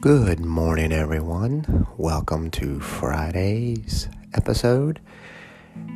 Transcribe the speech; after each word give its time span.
Good 0.00 0.38
morning, 0.38 0.92
everyone. 0.92 1.88
Welcome 1.96 2.52
to 2.52 2.78
Friday's 2.78 4.08
episode. 4.32 5.00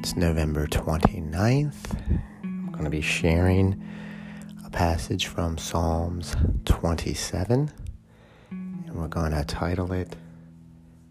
It's 0.01 0.17
November 0.17 0.67
29th. 0.67 1.97
I'm 2.43 2.73
going 2.73 2.83
to 2.83 2.91
be 2.91 3.01
sharing 3.01 3.81
a 4.67 4.71
passage 4.71 5.29
from 5.29 5.57
Psalms 5.57 6.35
27, 6.65 7.71
and 8.51 8.93
we're 8.93 9.07
going 9.07 9.31
to 9.31 9.45
title 9.45 9.93
it 9.93 10.17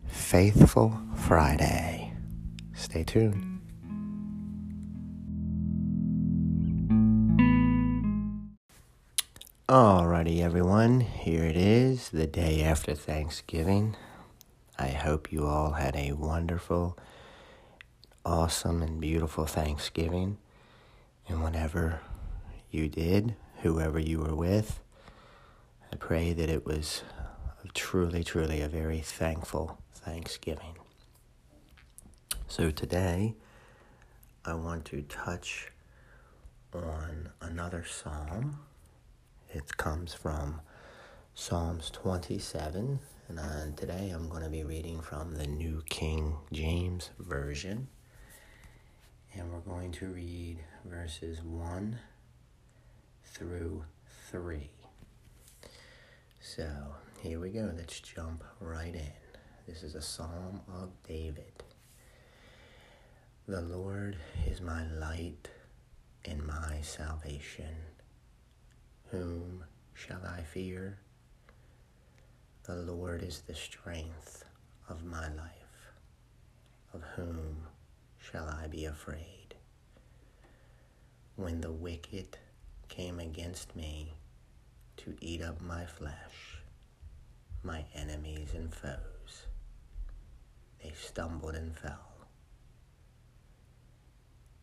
Faithful 0.05 0.99
Friday. 1.15 2.11
Stay 2.73 3.05
tuned. 3.05 3.50
Alrighty, 9.71 10.41
everyone, 10.41 10.99
here 10.99 11.45
it 11.45 11.55
is, 11.55 12.09
the 12.09 12.27
day 12.27 12.61
after 12.61 12.93
Thanksgiving. 12.93 13.95
I 14.77 14.89
hope 14.89 15.31
you 15.31 15.47
all 15.47 15.71
had 15.71 15.95
a 15.95 16.11
wonderful, 16.11 16.97
awesome, 18.25 18.83
and 18.83 18.99
beautiful 18.99 19.45
Thanksgiving. 19.45 20.39
And 21.29 21.41
whenever 21.41 22.01
you 22.69 22.89
did, 22.89 23.35
whoever 23.61 23.97
you 23.97 24.19
were 24.19 24.35
with, 24.35 24.81
I 25.89 25.95
pray 25.95 26.33
that 26.33 26.49
it 26.49 26.65
was 26.65 27.03
truly, 27.73 28.25
truly 28.25 28.59
a 28.59 28.67
very 28.67 28.99
thankful 28.99 29.79
Thanksgiving. 29.93 30.75
So 32.49 32.71
today, 32.71 33.35
I 34.43 34.53
want 34.53 34.83
to 34.87 35.01
touch 35.03 35.71
on 36.73 37.29
another 37.39 37.85
psalm 37.85 38.59
it 39.53 39.75
comes 39.75 40.13
from 40.13 40.61
Psalms 41.33 41.89
27, 41.89 42.99
and 43.27 43.77
today 43.77 44.09
I'm 44.09 44.29
going 44.29 44.43
to 44.43 44.49
be 44.49 44.63
reading 44.63 45.01
from 45.01 45.35
the 45.35 45.45
New 45.45 45.83
King 45.89 46.37
James 46.53 47.09
Version. 47.19 47.89
And 49.33 49.51
we're 49.51 49.59
going 49.59 49.91
to 49.93 50.07
read 50.07 50.59
verses 50.85 51.43
1 51.43 51.99
through 53.25 53.83
3. 54.29 54.69
So 56.39 56.69
here 57.21 57.39
we 57.39 57.49
go. 57.49 57.71
Let's 57.75 57.99
jump 57.99 58.43
right 58.59 58.93
in. 58.95 59.11
This 59.67 59.83
is 59.83 59.95
a 59.95 60.01
psalm 60.01 60.61
of 60.73 60.89
David. 61.07 61.63
The 63.47 63.61
Lord 63.61 64.17
is 64.47 64.61
my 64.61 64.87
light 64.87 65.49
and 66.23 66.45
my 66.45 66.79
salvation. 66.81 67.75
Whom 69.11 69.65
shall 69.93 70.21
I 70.25 70.41
fear? 70.41 70.97
The 72.63 72.75
Lord 72.77 73.23
is 73.23 73.41
the 73.41 73.53
strength 73.53 74.45
of 74.87 75.03
my 75.03 75.27
life. 75.33 75.91
Of 76.93 77.03
whom 77.17 77.67
shall 78.17 78.47
I 78.47 78.67
be 78.67 78.85
afraid? 78.85 79.55
When 81.35 81.59
the 81.59 81.73
wicked 81.73 82.37
came 82.87 83.19
against 83.19 83.75
me 83.75 84.13
to 84.95 85.13
eat 85.19 85.41
up 85.41 85.59
my 85.59 85.85
flesh, 85.85 86.61
my 87.63 87.83
enemies 87.93 88.53
and 88.55 88.73
foes, 88.73 89.47
they 90.81 90.93
stumbled 90.95 91.55
and 91.55 91.77
fell. 91.77 92.15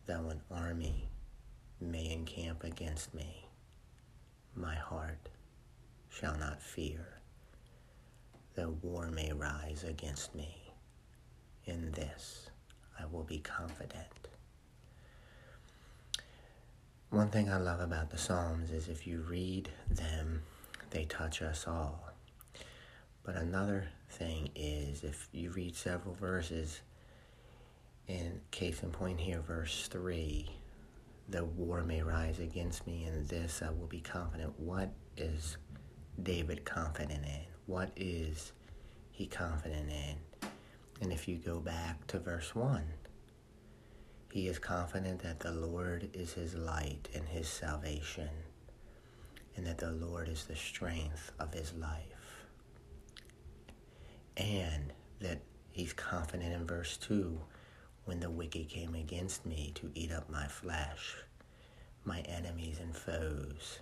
Though 0.07 0.29
an 0.29 0.41
army 0.49 1.07
may 1.79 2.11
encamp 2.11 2.63
against 2.63 3.13
me, 3.13 3.48
my 4.55 4.75
heart 4.75 5.29
shall 6.09 6.35
not 6.37 6.61
fear, 6.61 7.19
though 8.55 8.77
war 8.81 9.09
may 9.09 9.31
rise 9.31 9.83
against 9.83 10.35
me. 10.35 10.55
In 11.65 11.91
this 11.91 12.49
I 12.99 13.05
will 13.05 13.23
be 13.23 13.39
confident. 13.39 14.27
One 17.09 17.29
thing 17.29 17.49
I 17.49 17.57
love 17.57 17.79
about 17.79 18.11
the 18.11 18.17
Psalms 18.17 18.71
is 18.71 18.87
if 18.87 19.07
you 19.07 19.21
read 19.21 19.69
them, 19.89 20.43
they 20.91 21.05
touch 21.05 21.41
us 21.41 21.67
all. 21.67 22.09
But 23.23 23.35
another 23.35 23.87
thing 24.09 24.49
is 24.55 25.03
if 25.03 25.27
you 25.31 25.51
read 25.51 25.75
several 25.75 26.13
verses, 26.13 26.81
in 28.07 28.41
case 28.51 28.83
in 28.83 28.91
point 28.91 29.19
here, 29.19 29.39
verse 29.39 29.87
3, 29.87 30.49
the 31.29 31.45
war 31.45 31.83
may 31.83 32.01
rise 32.01 32.39
against 32.39 32.87
me, 32.87 33.03
and 33.03 33.27
this 33.27 33.61
I 33.61 33.69
will 33.69 33.87
be 33.87 34.01
confident. 34.01 34.59
What 34.59 34.91
is 35.15 35.57
David 36.21 36.65
confident 36.65 37.23
in? 37.23 37.45
What 37.67 37.91
is 37.95 38.51
he 39.11 39.27
confident 39.27 39.89
in? 39.89 40.49
And 41.01 41.13
if 41.13 41.27
you 41.27 41.37
go 41.37 41.59
back 41.59 42.07
to 42.07 42.19
verse 42.19 42.55
1, 42.55 42.83
he 44.31 44.47
is 44.47 44.59
confident 44.59 45.21
that 45.21 45.39
the 45.39 45.51
Lord 45.51 46.09
is 46.13 46.33
his 46.33 46.55
light 46.55 47.07
and 47.13 47.27
his 47.27 47.47
salvation, 47.47 48.29
and 49.55 49.65
that 49.67 49.77
the 49.77 49.91
Lord 49.91 50.27
is 50.29 50.45
the 50.45 50.55
strength 50.55 51.31
of 51.39 51.53
his 51.53 51.73
life. 51.73 52.45
And 54.35 54.93
that 55.19 55.41
he's 55.71 55.93
confident 55.93 56.53
in 56.53 56.65
verse 56.65 56.97
2 56.97 57.39
when 58.09 58.21
the 58.21 58.29
wicked 58.31 58.67
came 58.67 58.95
against 58.95 59.45
me 59.45 59.71
to 59.75 59.91
eat 59.93 60.11
up 60.11 60.27
my 60.31 60.47
flesh, 60.47 61.15
my 62.05 62.21
enemies 62.21 62.79
and 62.81 62.97
foes, 62.97 63.77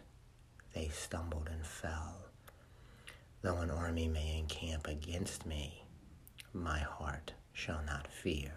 they 0.73 0.89
stumbled 0.89 1.47
and 1.49 1.65
fell. 1.65 2.17
Though 3.41 3.59
an 3.59 3.71
army 3.71 4.09
may 4.09 4.37
encamp 4.37 4.85
against 4.87 5.45
me, 5.45 5.81
my 6.53 6.79
heart 6.79 7.31
shall 7.53 7.79
not 7.85 8.11
fear. 8.11 8.51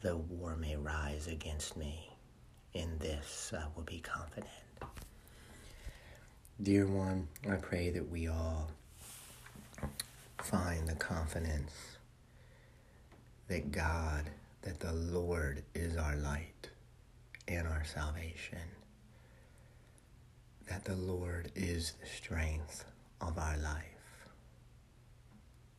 Though 0.00 0.18
war 0.28 0.54
may 0.54 0.76
rise 0.76 1.26
against 1.26 1.76
me, 1.76 2.12
in 2.72 2.98
this 2.98 3.52
I 3.52 3.64
will 3.74 3.82
be 3.82 3.98
confident. 3.98 4.46
Dear 6.62 6.86
one, 6.86 7.26
I 7.50 7.56
pray 7.56 7.90
that 7.90 8.08
we 8.08 8.28
all 8.28 8.70
find 10.38 10.86
the 10.86 10.94
confidence 10.94 11.72
that 13.50 13.72
God, 13.72 14.30
that 14.62 14.78
the 14.78 14.92
Lord 14.92 15.64
is 15.74 15.96
our 15.96 16.14
light 16.14 16.68
and 17.48 17.66
our 17.66 17.82
salvation, 17.84 18.60
that 20.68 20.84
the 20.84 20.94
Lord 20.94 21.50
is 21.56 21.94
the 22.00 22.06
strength 22.06 22.84
of 23.20 23.38
our 23.38 23.56
life. 23.58 24.28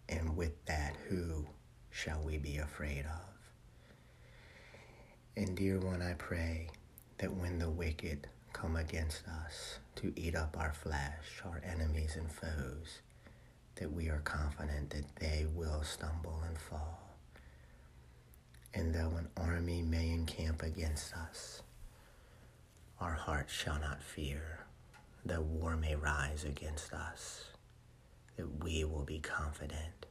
And 0.09 0.35
with 0.35 0.65
that, 0.65 0.97
who 1.07 1.45
shall 1.91 2.21
we 2.21 2.37
be 2.37 2.57
afraid 2.57 3.05
of? 3.05 3.37
And 5.37 5.55
dear 5.55 5.79
one, 5.79 6.01
I 6.01 6.15
pray 6.15 6.67
that 7.19 7.33
when 7.33 7.57
the 7.57 7.69
wicked 7.69 8.27
come 8.51 8.75
against 8.75 9.23
us 9.45 9.79
to 9.95 10.11
eat 10.17 10.35
up 10.35 10.57
our 10.59 10.73
flesh, 10.73 11.41
our 11.45 11.61
enemies 11.65 12.17
and 12.17 12.29
foes, 12.29 12.99
that 13.75 13.93
we 13.93 14.09
are 14.09 14.19
confident 14.25 14.89
that 14.89 15.15
they 15.21 15.45
will 15.55 15.83
stumble 15.83 16.41
and 16.45 16.59
fall 16.59 17.00
and 18.73 18.93
though 18.93 19.13
an 19.17 19.27
army 19.37 19.81
may 19.81 20.11
encamp 20.11 20.63
against 20.63 21.13
us, 21.13 21.61
our 22.99 23.13
hearts 23.13 23.53
shall 23.53 23.79
not 23.79 24.01
fear, 24.01 24.59
though 25.25 25.41
war 25.41 25.75
may 25.75 25.95
rise 25.95 26.43
against 26.43 26.93
us, 26.93 27.45
that 28.37 28.63
we 28.63 28.83
will 28.83 29.03
be 29.03 29.19
confident. 29.19 30.05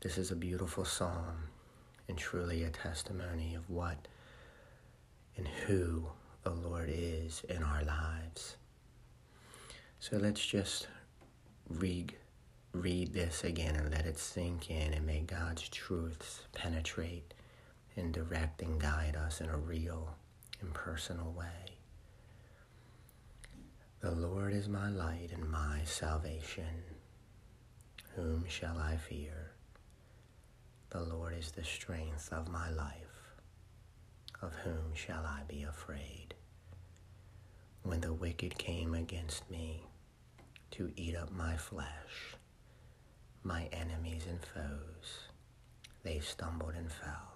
This 0.00 0.18
is 0.18 0.30
a 0.30 0.36
beautiful 0.36 0.84
psalm 0.84 1.48
and 2.08 2.16
truly 2.16 2.62
a 2.62 2.70
testimony 2.70 3.54
of 3.54 3.68
what 3.68 4.08
and 5.36 5.48
who 5.48 6.06
the 6.44 6.50
Lord 6.50 6.88
is 6.92 7.42
in 7.48 7.62
our 7.62 7.82
lives. 7.82 8.56
So 9.98 10.16
let's 10.16 10.44
just 10.44 10.86
read 11.68 12.14
read 12.76 13.12
this 13.12 13.44
again 13.44 13.76
and 13.76 13.90
let 13.90 14.06
it 14.06 14.18
sink 14.18 14.70
in, 14.70 14.92
and 14.94 15.06
may 15.06 15.20
God's 15.20 15.68
truths 15.68 16.42
penetrate 16.52 17.34
and 17.96 18.12
direct 18.12 18.62
and 18.62 18.80
guide 18.80 19.16
us 19.16 19.40
in 19.40 19.48
a 19.48 19.56
real 19.56 20.14
and 20.60 20.72
personal 20.74 21.32
way. 21.32 21.78
The 24.00 24.10
Lord 24.10 24.52
is 24.52 24.68
my 24.68 24.88
light 24.90 25.30
and 25.32 25.50
my 25.50 25.80
salvation. 25.84 26.84
Whom 28.14 28.44
shall 28.48 28.78
I 28.78 28.96
fear? 28.96 29.52
The 30.90 31.00
Lord 31.00 31.34
is 31.38 31.50
the 31.50 31.64
strength 31.64 32.32
of 32.32 32.48
my 32.48 32.70
life. 32.70 33.02
Of 34.42 34.54
whom 34.64 34.94
shall 34.94 35.24
I 35.24 35.40
be 35.48 35.62
afraid? 35.64 36.34
When 37.82 38.00
the 38.00 38.12
wicked 38.12 38.58
came 38.58 38.94
against 38.94 39.50
me 39.50 39.82
to 40.72 40.92
eat 40.96 41.16
up 41.16 41.32
my 41.32 41.56
flesh, 41.56 42.36
my 43.46 43.68
enemies 43.72 44.24
and 44.28 44.40
foes, 44.40 45.28
they 46.02 46.18
stumbled 46.18 46.74
and 46.76 46.90
fell. 46.90 47.34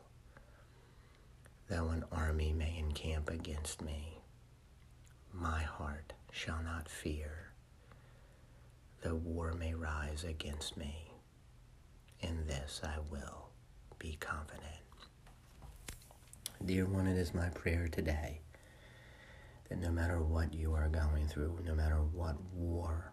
Though 1.69 1.91
an 1.91 2.05
army 2.11 2.53
may 2.53 2.77
encamp 2.77 3.31
against 3.31 3.81
me, 3.81 4.19
my 5.33 5.63
heart 5.63 6.13
shall 6.33 6.61
not 6.65 6.89
fear. 6.89 7.53
Though 9.03 9.15
war 9.15 9.53
may 9.53 9.73
rise 9.73 10.25
against 10.25 10.77
me, 10.77 11.13
in 12.21 12.45
this 12.49 12.81
I 12.83 12.99
will 13.09 13.51
be 14.01 14.17
confident. 14.19 14.65
Dear 16.65 16.87
one, 16.87 17.07
it 17.07 17.17
is 17.17 17.33
my 17.33 17.51
prayer 17.51 17.87
today 17.87 18.41
that 19.69 19.79
no 19.81 19.93
matter 19.93 20.21
what 20.21 20.53
you 20.53 20.75
are 20.75 20.89
going 20.89 21.29
through, 21.29 21.61
no 21.65 21.77
matter 21.77 22.03
what 22.03 22.37
war 22.53 23.13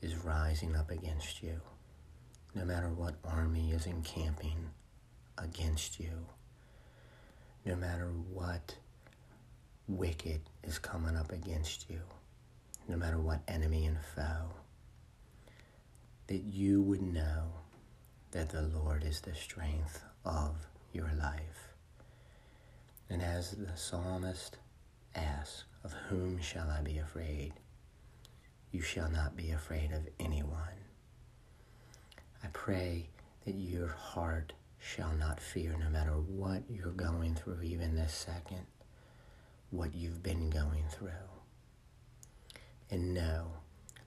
is 0.00 0.16
rising 0.16 0.74
up 0.74 0.90
against 0.90 1.42
you, 1.42 1.60
no 2.54 2.64
matter 2.64 2.88
what 2.88 3.14
army 3.24 3.70
is 3.70 3.86
encamping 3.86 4.70
against 5.36 6.00
you, 6.00 6.26
no 7.64 7.76
matter 7.76 8.10
what 8.32 8.76
wicked 9.86 10.40
is 10.62 10.78
coming 10.78 11.16
up 11.16 11.32
against 11.32 11.88
you, 11.88 12.00
no 12.88 12.96
matter 12.96 13.18
what 13.18 13.40
enemy 13.48 13.86
and 13.86 13.98
foe, 14.14 14.50
that 16.26 16.42
you 16.44 16.82
would 16.82 17.02
know 17.02 17.44
that 18.32 18.50
the 18.50 18.62
Lord 18.62 19.04
is 19.04 19.20
the 19.20 19.34
strength 19.34 20.04
of 20.24 20.66
your 20.92 21.10
life. 21.18 21.72
And 23.10 23.22
as 23.22 23.52
the 23.52 23.76
psalmist 23.76 24.58
asks, 25.14 25.64
Of 25.84 25.92
whom 26.08 26.40
shall 26.40 26.68
I 26.68 26.82
be 26.82 26.98
afraid? 26.98 27.54
You 28.70 28.82
shall 28.82 29.10
not 29.10 29.36
be 29.36 29.50
afraid 29.50 29.92
of 29.92 30.08
anyone. 30.20 30.77
Pray 32.68 33.08
that 33.46 33.54
your 33.54 33.86
heart 33.86 34.52
shall 34.78 35.14
not 35.14 35.40
fear 35.40 35.74
no 35.82 35.88
matter 35.88 36.10
what 36.10 36.64
you're 36.68 36.92
going 36.92 37.34
through, 37.34 37.62
even 37.62 37.96
this 37.96 38.12
second, 38.12 38.66
what 39.70 39.94
you've 39.94 40.22
been 40.22 40.50
going 40.50 40.84
through. 40.90 41.30
And 42.90 43.14
know 43.14 43.46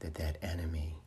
that 0.01 0.13
that 0.13 0.37
enemy, 0.43 0.97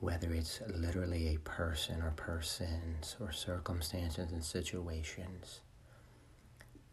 whether 0.00 0.32
it's 0.32 0.62
literally 0.74 1.34
a 1.34 1.40
person 1.40 2.00
or 2.00 2.12
persons 2.12 3.16
or 3.20 3.30
circumstances 3.30 4.32
and 4.32 4.42
situations, 4.42 5.60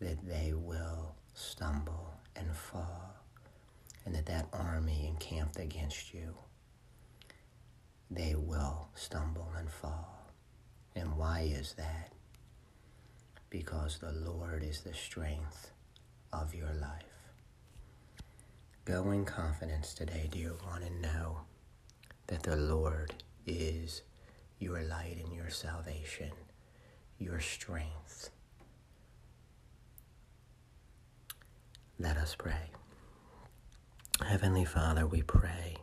that 0.02 0.28
they 0.28 0.52
will 0.54 1.16
stumble 1.34 2.16
and 2.36 2.54
fall, 2.54 3.16
and 4.04 4.14
that 4.14 4.26
that 4.26 4.50
army 4.52 5.08
encamped 5.08 5.58
against 5.58 6.14
you, 6.14 6.36
they 8.12 8.36
will 8.36 8.90
stumble 8.94 9.48
and 9.58 9.72
fall. 9.72 10.28
And 10.96 11.16
why 11.16 11.50
is 11.50 11.74
that? 11.78 12.12
Because 13.50 14.00
the 14.00 14.12
Lord 14.12 14.64
is 14.64 14.82
the 14.82 14.94
strength 14.94 15.72
of 16.34 16.54
your 16.54 16.74
life. 16.74 17.06
Go 18.84 19.12
in 19.12 19.24
confidence 19.24 19.94
today, 19.94 20.28
dear 20.30 20.54
one, 20.66 20.84
and 20.84 21.02
know 21.02 21.42
that 22.28 22.44
the 22.44 22.58
Lord 22.58 23.14
is 23.46 24.02
your 24.60 24.82
light 24.84 25.18
and 25.24 25.34
your 25.34 25.50
salvation, 25.50 26.32
your 27.18 27.40
strength. 27.40 28.30
Let 31.98 32.18
us 32.18 32.36
pray. 32.38 32.72
Heavenly 34.26 34.66
Father, 34.66 35.08
we 35.08 35.22
pray 35.22 35.78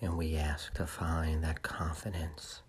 and 0.00 0.16
we 0.16 0.36
ask 0.36 0.72
to 0.74 0.86
find 0.86 1.44
that 1.44 1.62
confidence 1.62 2.62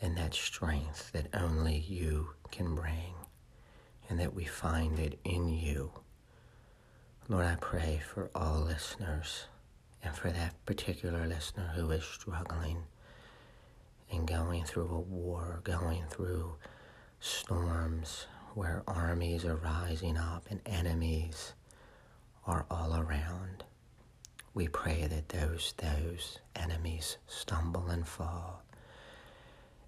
and 0.00 0.16
that 0.16 0.34
strength 0.34 1.12
that 1.12 1.28
only 1.32 1.76
you 1.76 2.30
can 2.50 2.74
bring, 2.74 3.14
and 4.08 4.18
that 4.18 4.34
we 4.34 4.44
find 4.44 4.98
it 4.98 5.18
in 5.24 5.48
you. 5.48 5.92
Lord, 7.28 7.46
I 7.46 7.54
pray 7.54 8.02
for 8.12 8.30
all 8.34 8.60
listeners 8.60 9.46
and 10.02 10.14
for 10.14 10.30
that 10.30 10.54
particular 10.66 11.26
listener 11.26 11.72
who 11.76 11.88
is 11.92 12.04
struggling 12.04 12.82
and 14.10 14.26
going 14.26 14.64
through 14.64 14.88
a 14.88 15.00
war, 15.00 15.60
going 15.62 16.02
through 16.10 16.56
storms 17.20 18.26
where 18.54 18.82
armies 18.88 19.44
are 19.44 19.56
rising 19.56 20.18
up 20.18 20.48
and 20.50 20.60
enemies 20.66 21.54
are 22.46 22.66
all 22.70 22.96
around. 22.96 23.64
We 24.54 24.68
pray 24.68 25.06
that 25.06 25.30
those 25.30 25.74
those 25.78 26.38
enemies 26.54 27.16
stumble 27.26 27.88
and 27.88 28.06
fall 28.06 28.62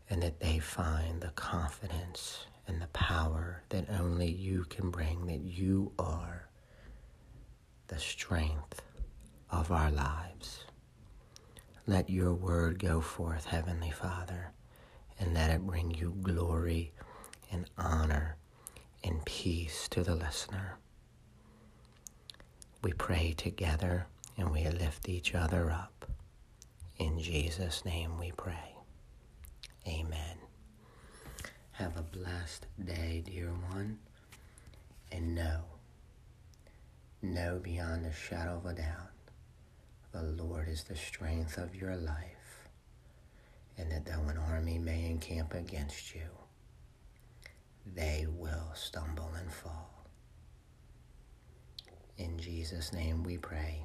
and 0.09 0.23
that 0.23 0.41
they 0.41 0.59
find 0.59 1.21
the 1.21 1.29
confidence 1.31 2.47
and 2.67 2.81
the 2.81 2.87
power 2.89 3.63
that 3.69 3.91
only 3.91 4.31
you 4.31 4.65
can 4.69 4.91
bring, 4.91 5.27
that 5.27 5.41
you 5.41 5.93
are 5.99 6.49
the 7.89 7.99
strength 7.99 8.83
of 9.51 9.71
our 9.71 9.91
lives. 9.91 10.65
Let 11.87 12.09
your 12.09 12.33
word 12.33 12.79
go 12.79 13.01
forth, 13.01 13.45
Heavenly 13.47 13.91
Father, 13.91 14.53
and 15.21 15.35
let 15.35 15.51
it 15.51 15.67
bring 15.67 15.91
you 15.93 16.15
glory 16.23 16.93
and 17.53 17.69
honor 17.77 18.37
and 19.03 19.25
peace 19.27 19.89
to 19.89 20.03
the 20.03 20.15
listener. 20.15 20.79
We 22.83 22.93
pray 22.95 23.35
together 23.37 24.07
and 24.37 24.51
we 24.51 24.65
lift 24.69 25.09
each 25.09 25.35
other 25.35 25.71
up. 25.71 26.11
In 26.99 27.19
Jesus' 27.19 27.85
name 27.85 28.19
we 28.19 28.33
pray. 28.33 28.77
Amen. 29.87 30.39
Have 31.73 31.97
a 31.97 32.03
blessed 32.03 32.67
day, 32.85 33.23
dear 33.25 33.51
one, 33.71 33.99
and 35.13 35.35
know, 35.35 35.63
know 37.23 37.61
beyond 37.63 38.07
a 38.07 38.13
shadow 38.13 38.57
of 38.57 38.67
a 38.67 38.75
doubt, 38.75 39.11
the 40.13 40.23
Lord 40.23 40.69
is 40.69 40.85
the 40.85 40.97
strength 40.97 41.59
of 41.59 41.75
your 41.75 41.97
life, 41.97 42.69
and 43.77 43.91
that 43.91 44.07
though 44.07 44.29
an 44.29 44.39
army 44.39 44.79
may 44.79 45.05
encamp 45.07 45.55
against 45.55 46.15
you, 46.15 46.29
they 47.95 48.27
will 48.29 48.71
stumble 48.75 49.31
and 49.39 49.53
fall. 49.53 50.07
In 52.17 52.39
Jesus' 52.39 52.93
name 52.93 53.25
we 53.25 53.37
pray 53.37 53.85